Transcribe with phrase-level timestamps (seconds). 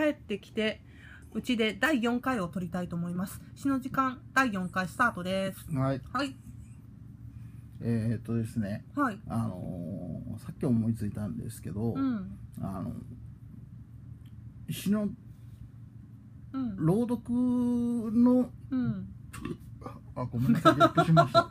[0.00, 0.80] 帰ってきて、
[1.34, 3.38] うちで第4回を撮りたいと思います。
[3.54, 5.76] 死の時間第4回スタートです。
[5.76, 6.00] はい。
[6.10, 6.34] はい。
[7.82, 9.18] えー、っとですね、はい。
[9.28, 12.38] あのーさっき思いついたんですけど、うん。
[12.62, 12.92] あの、
[14.70, 15.08] 詩の
[16.52, 16.76] うん。
[16.78, 19.08] 朗読の、うん。
[20.14, 21.48] あ、ごめんなさい、ゲップしました。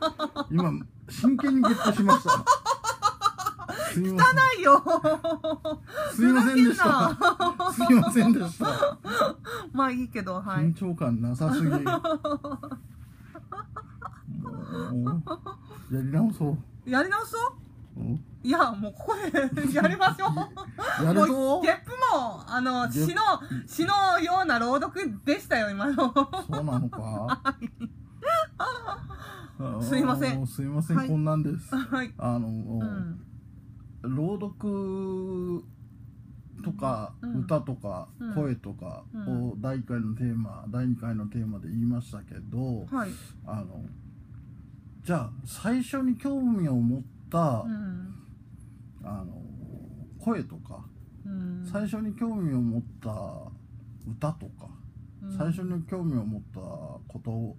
[0.50, 0.72] 今、
[1.08, 2.59] 真剣にゲップしました。
[3.92, 4.36] すみません。
[4.36, 4.82] ないよ
[6.12, 7.18] すみませんでした。
[7.72, 8.96] すみませんでした。
[9.72, 10.74] まあいいけど、はい緊。
[10.74, 11.68] 張感なさすぎ。
[11.70, 11.78] も
[15.90, 16.90] う、やり直そう。
[16.90, 17.36] やり直そ
[17.96, 18.00] う？
[18.00, 20.30] うんいや、もうここでやりましょう。
[20.30, 20.48] も
[21.04, 23.20] やるぞうゲップも、あの、詩の、
[23.66, 26.10] 詩のような朗読でしたよ、今の。
[26.14, 27.42] そうなのか？
[29.82, 31.76] すいませんすいません、はいこんなんです。
[31.76, 32.14] はい。
[32.16, 33.20] あの、うん。
[34.02, 35.64] 朗読
[36.62, 43.10] とか、うん歌とか、うん声とかうんを第1回のテーマ、第2回のテーマで言いましたけど、はい。
[43.46, 43.84] あの
[45.04, 48.14] じゃあ最初に興味を持った、うん。
[49.02, 49.42] あの
[50.18, 50.84] 声とか、
[51.24, 51.66] うん。
[51.70, 53.10] 最初に興味を持った
[54.10, 54.68] 歌とか、
[55.22, 57.54] うん最初に興味を持ったこと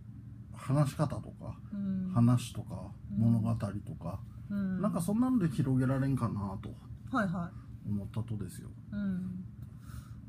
[0.53, 3.65] 話し方とか、うん話とかうん物語と
[4.03, 4.19] か、
[4.51, 6.73] うんなんかそんなんで広げられんかなと
[7.15, 7.49] はいは
[7.87, 8.69] 思ったとですよ。
[8.69, 8.95] い。
[8.95, 9.43] うん。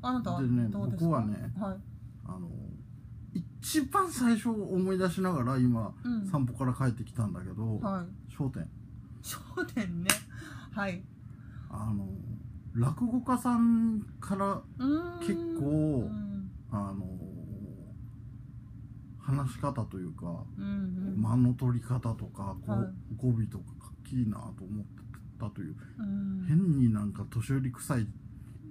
[0.01, 1.05] あなたはでねどうですか？
[1.09, 1.77] 僕はねはい。
[2.25, 2.49] あの
[3.33, 8.33] 一番最初思い出しながら今、うん散歩から帰ってきたんだけど『はい。
[8.37, 8.67] 笑点
[9.21, 10.09] 焦点ね。
[10.71, 11.03] はい。』
[11.69, 12.07] あの
[12.73, 14.61] 落語家さんから
[15.19, 16.49] 結構うん。
[16.71, 17.05] あの
[19.23, 20.67] 話し方というかうんう
[21.17, 21.21] ん。
[21.21, 24.85] 間の取り方とか、ごはい語尾とかかっきいなと思っ
[25.39, 26.45] たといううん。
[26.47, 28.07] 変になんか年寄り臭い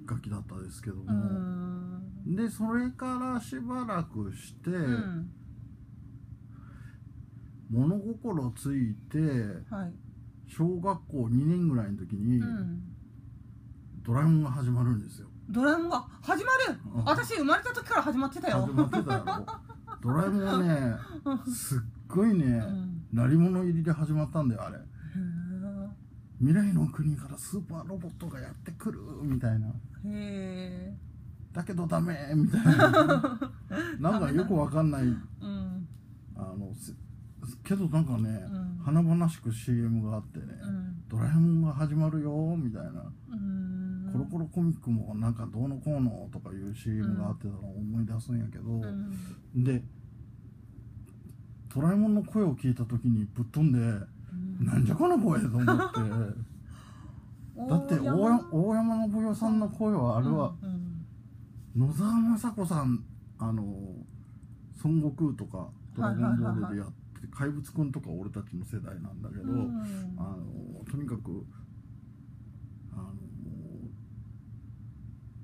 [0.04, 2.36] ガキだったですけども、うん。
[2.36, 5.30] でそれからしばらくして、うん。
[7.70, 9.18] 物心ついて
[9.70, 9.92] はい。
[10.48, 12.82] 小学校2年ぐらいの時に、うん。
[14.02, 16.78] ドラえもんが始まるんですよドラえもんが始まる？
[16.96, 18.72] うん私生まれた時から始まってたよ始。
[18.74, 19.46] まってたやろ
[20.02, 20.96] ドラえもんはね
[21.50, 23.04] すっごいね、うん。
[23.12, 24.80] 鳴り物入りで始まったんだよあれへ
[26.40, 29.68] 未来の国からスーパーロボットがやってくるみたいな
[30.06, 30.90] え。
[30.90, 31.12] へ
[31.52, 33.38] だけどダメみたいな
[34.00, 35.06] なんかよくわかんないえ。
[35.06, 35.10] う
[35.46, 35.88] ん。
[36.34, 36.92] あのせ
[37.62, 41.04] けどなんかね、うん華々しく CM があってね、うん。
[41.08, 43.14] ドラえもんが始まるよみたいな、うん。
[44.12, 49.64] コロコロコミックもなんかどうのこうのとかいう CM があってたのを思い出すんやけど、うん。
[49.64, 49.82] で
[51.74, 54.66] ドラえもんの声を聞いた時にぶっ飛んで、うん。
[54.66, 55.72] なんじゃこの声と思って。
[57.68, 58.48] だって大山。
[58.50, 60.92] 大山信代さんの声はあれはうん
[61.76, 63.02] 野沢雅子さん
[63.38, 63.62] あの
[64.84, 69.82] 孫悟空とか「ドラゴンボール」でやって怪物くんとか俺たちの世代なんだけど、うん。
[70.18, 71.46] あのとにかく
[72.92, 73.12] あの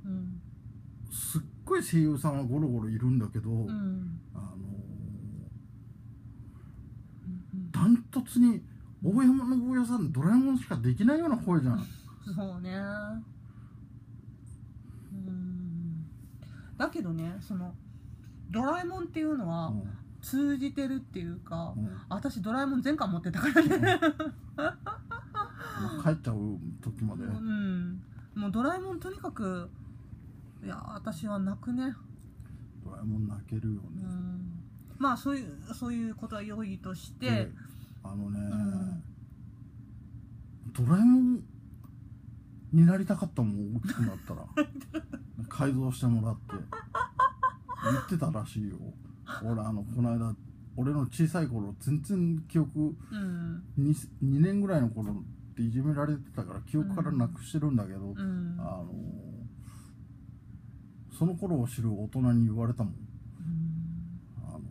[0.05, 0.41] うん
[1.11, 1.41] すっ
[1.79, 4.21] ごい声優さんはゴロゴロいるんだけど、うん。
[4.35, 4.47] あの
[7.25, 8.61] うんダントツに
[9.05, 11.87] 大山信代さんドラえもんしかできないような声じゃん。
[12.35, 12.73] そうね。
[15.13, 16.07] うん。
[16.77, 17.73] だけどねその
[18.51, 19.73] ドラえもんっていうのは
[20.21, 21.85] 通じてるっていうかうん。
[21.85, 24.01] うん私ドラえもん全巻持ってたからね。
[25.79, 28.03] もう帰っちゃう時まで、うん。
[28.35, 29.71] もうドラえもんとにかく
[30.65, 31.95] いや私は泣くね。
[32.85, 34.63] ドラえもん泣けるよね、うん。
[34.99, 37.31] まあそういうそういうことは良いとして。
[37.31, 37.49] で
[38.03, 39.03] あのね、ん。
[40.73, 41.43] ドラえもん
[42.73, 44.45] になりたかったもん大きくなったら。
[45.49, 46.55] 改造してもらって。
[47.91, 48.77] 言ってたらしいよ。
[49.45, 50.35] 俺あのこの間
[50.77, 53.91] 俺の小さい頃全然記憶うん、2,
[54.23, 58.57] 2年ぐらいの頃っていじめられてたから記憶からなくしてるんだけど、うん。
[58.59, 58.93] あの
[61.19, 62.95] その頃を知る大人に言われたもん。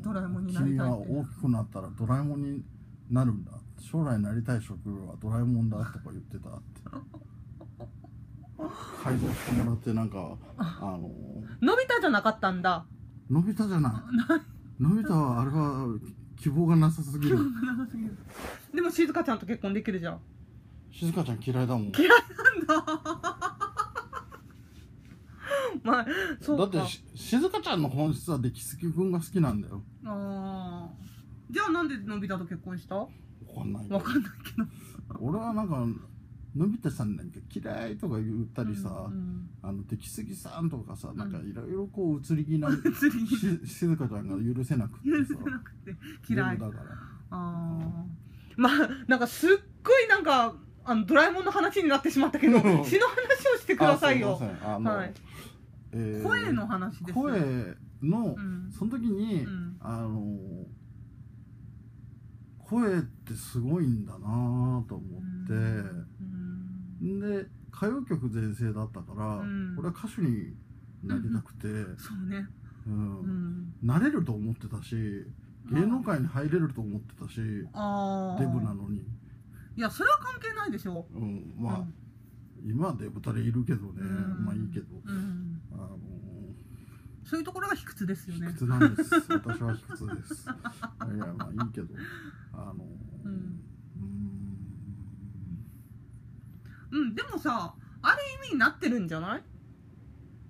[0.02, 0.96] ドラえもんになりたいって。
[1.04, 2.64] 君は大きくなったらドラえもんに
[3.12, 3.52] なるんだ。
[3.80, 6.82] 将来なりたい職業はドラえもんだとか言ってたって。
[9.04, 11.12] 改造してもらってなんかあの
[11.62, 12.86] のび太じゃなかったんだ。
[13.30, 13.94] のび太じゃない。
[14.82, 16.00] のび太はあれは
[16.38, 17.40] 希望がなさすぎる。
[18.74, 20.20] でも静香ちゃんと結婚できるじゃん。
[20.92, 21.92] 静香ちゃん嫌いだもん。
[21.94, 22.10] 嫌い
[22.68, 23.07] なんだ
[25.84, 26.06] まあ
[26.42, 26.78] そうか。
[26.78, 29.84] だってし静香ちゃんの本質は出来すぎくんが好きなんだよ。
[30.06, 31.54] あー。
[31.54, 32.96] じゃあなんでのび太と結婚した？
[32.96, 33.10] わわ
[33.58, 34.02] かんないかんない
[34.44, 35.20] けど。
[35.22, 35.86] 俺はなんか
[36.56, 41.18] のび太さんなんか嫌いとか言ったりさ、うんあの出来すぎさんとかさ、ん。
[41.18, 43.36] なんかいろいろこう移り気な移り気。
[43.36, 45.96] し静香ちゃんが許せなくて許させなくて
[46.30, 46.58] 嫌い。
[46.58, 46.84] だから。
[47.32, 48.62] あー。
[48.62, 49.50] まあなんかすっ
[49.84, 52.62] ごいなんかあのドラえもんの話になってしまったけどうん。
[52.62, 54.40] 詩の話をしてくださいよ。
[54.62, 55.14] はい
[55.92, 57.40] えー声の話です声
[58.02, 58.72] の、うん。
[58.72, 59.78] その時に、うん。
[59.80, 60.22] あの
[62.60, 67.20] 声ってすごいんだなと思って、うん。
[67.20, 69.76] で歌謡曲全盛だったから、うん。
[69.78, 70.56] 俺は歌手に
[71.04, 71.68] なりたくて、
[71.98, 72.48] そうね。
[72.88, 73.20] うん。
[73.20, 73.74] うん。
[73.82, 74.96] なれると思ってたし
[75.72, 79.00] 芸能界に入れると思ってたしデブなのに、
[79.76, 81.06] いやそれは関係ないでしょ。
[81.14, 81.94] うん、まあ、うん。
[82.66, 84.46] 今はデブタレいるけどね、うん。
[84.46, 84.88] まあいいけど。
[85.06, 85.47] うん
[85.78, 85.98] あの
[87.24, 88.48] そういうところが卑屈ですよね。
[88.48, 89.14] 卑屈なんです。
[89.16, 90.46] 私は卑屈です。
[90.46, 91.88] いやまあいいけど。
[92.54, 92.86] あの
[93.26, 93.32] うん。
[93.32, 93.58] うん
[96.90, 99.44] うんでもさある意味になってるんじゃない？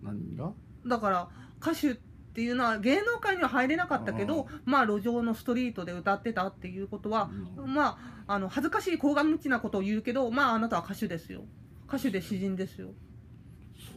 [0.03, 0.53] 何が？
[0.85, 7.73] だから歌手っていうのは芸能界には入れなかったけどまあ路上のストリートで歌ってたっていうことはうん。
[7.73, 7.97] ま
[8.27, 11.41] ああの恥ずかしい高顔無知なことを言うけどまああなたは歌手ですよ。
[11.87, 12.89] 歌手で詩人ですよ、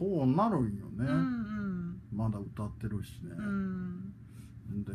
[0.01, 2.01] そうなるんよね、うんうん。
[2.11, 4.13] まだ歌ってるしね、うん。
[4.83, 4.91] で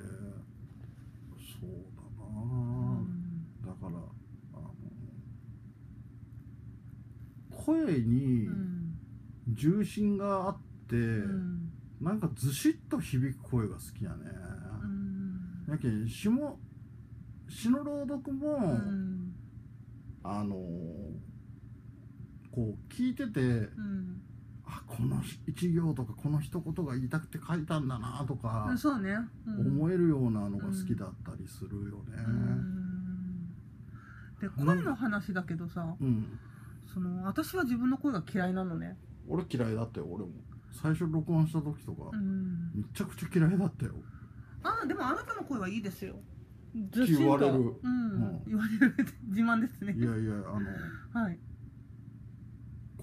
[1.60, 2.42] そうだうな、
[3.02, 3.46] ん。
[3.64, 3.90] だから
[4.54, 4.74] あの
[7.56, 8.98] 声にうん。
[9.48, 10.58] 重心があっ
[10.88, 11.70] て、うん。
[12.00, 14.16] なんかずしっと響く声が好きやね、
[14.82, 15.72] うん。
[15.72, 16.58] やけん詩も
[17.48, 18.60] 詩の朗読も、う
[18.90, 19.36] ん。
[20.24, 20.56] あの
[22.50, 24.22] こう聞いててうん。
[24.24, 24.25] あ
[24.86, 29.82] この一行とかこの一言が言いたくて書いたんだなとか、そうね、うん。
[29.82, 32.22] 思えるようなのが好きだったりするよね。
[32.26, 33.48] うん。
[34.40, 36.38] で声の話だけどさうん、
[36.92, 38.96] その私は自分の声が嫌いなのね。
[39.28, 40.30] 俺嫌いだったよ俺も。
[40.72, 42.70] 最初録音した時とか、うん。
[42.74, 43.92] めちゃくちゃ嫌いだったよ。
[44.62, 46.16] あでもあなたの声はいいですよ。
[46.92, 47.54] ずしんと言われる。
[47.82, 48.06] うん、
[48.38, 48.42] ん。
[48.46, 48.94] 言われる
[49.28, 49.94] 自慢ですね。
[49.96, 50.60] いやいやあ
[51.18, 51.38] のはい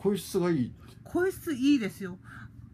[0.03, 0.73] 声質がいい。
[1.05, 2.17] 声質いいですよ。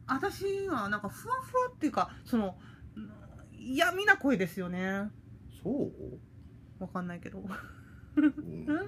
[0.08, 2.56] 私はなんかふわふわっていうかその
[2.96, 3.12] うん
[3.56, 5.12] 嫌味な声ですよね。
[5.62, 7.40] そう、わかんないけど。
[8.18, 8.82] うん、ただ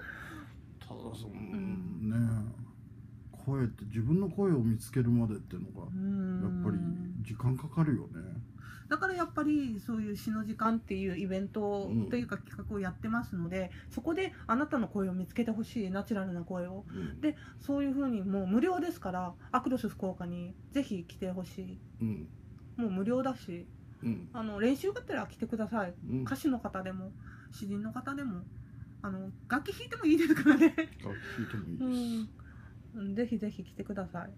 [1.13, 2.17] その、んね
[3.45, 6.41] 声って自分の声を見つけるまでっていうのがうん。
[6.41, 6.77] やっぱり
[7.21, 8.07] 時間かかるよね
[8.91, 16.83] だからやっぱりそういう詩の時間っていうイベントうんというか企画をやってますので、そこであなたの声を見つけてほしいナチュラルな声を。
[16.93, 17.21] うん。
[17.21, 21.79] でそういうふうにもう無料ですからアクロス福岡にぜひ来てほしい。
[22.01, 22.27] うん。
[22.75, 23.65] もう無料だし
[24.03, 24.29] うん。
[24.33, 25.93] あの練習がてら来てください。
[26.09, 26.21] うん。
[26.23, 27.13] 歌手の方でも
[27.51, 28.41] 詩人の方でも
[29.01, 34.29] あの楽器弾いてもいいですからね、楽器弾いてもいいです、うん、ぜひぜひ来てください、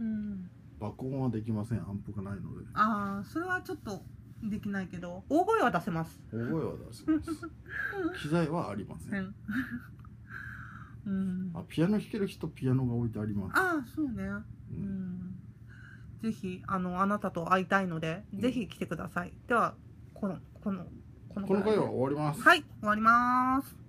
[0.00, 0.06] うん。
[0.06, 0.50] うん、
[0.82, 1.78] 爆音はできません。
[1.78, 2.66] アンプがないので。
[2.74, 4.02] ああそれはちょっと
[4.42, 5.22] できないけど。
[5.28, 6.20] 大声は出せます。
[6.32, 7.30] 大声は出せます。
[8.20, 9.34] 機材はありません、
[11.06, 14.24] うん、うん、あピアノ弾ける人ピアノが置いてあります、ああそうね。
[14.24, 14.80] ううん。
[14.80, 15.38] ん
[16.20, 18.40] ぜひあのあなたと会いたいので、うん。
[18.40, 19.32] ぜひ来てください。
[19.46, 19.76] では
[20.14, 20.84] このこの
[21.28, 22.42] ここの回は終わります。
[22.42, 23.81] はい終わります